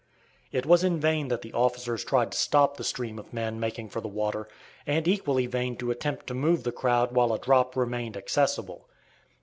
[0.51, 3.89] It was in vain that the officers tried to stop the stream of men making
[3.89, 4.47] for the water,
[4.87, 8.89] and equally vain to attempt to move the crowd while a drop remained accessible.